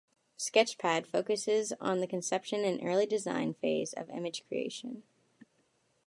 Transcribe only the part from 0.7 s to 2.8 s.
Pad focuses on the conception